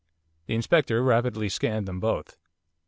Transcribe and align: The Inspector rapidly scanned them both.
The 0.47 0.55
Inspector 0.55 0.99
rapidly 1.03 1.47
scanned 1.47 1.87
them 1.87 1.99
both. 1.99 2.35